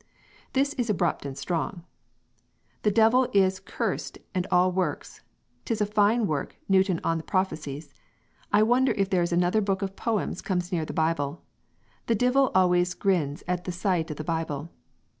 This 0.53 0.73
is 0.79 0.89
abrupt 0.89 1.27
and 1.27 1.37
strong: 1.37 1.83
"The 2.81 2.89
Divil 2.89 3.29
is 3.33 3.59
curced 3.59 4.17
and 4.33 4.47
all 4.49 4.71
works. 4.71 5.21
'Tis 5.63 5.79
a 5.79 5.85
fine 5.85 6.25
work 6.25 6.55
'Newton 6.67 6.99
on 7.03 7.19
the 7.19 7.23
profecies.' 7.23 7.93
I 8.51 8.63
wonder 8.63 8.93
if 8.93 9.11
there 9.11 9.21
is 9.21 9.31
another 9.31 9.61
book 9.61 9.83
of 9.83 9.95
poems 9.95 10.41
comes 10.41 10.71
near 10.71 10.85
the 10.85 10.91
Bible. 10.91 11.43
The 12.07 12.15
Divil 12.15 12.49
always 12.55 12.95
girns 12.95 13.43
at 13.47 13.65
the 13.65 13.71
sight 13.71 14.09
of 14.09 14.17
the 14.17 14.23
Bible." 14.23 14.71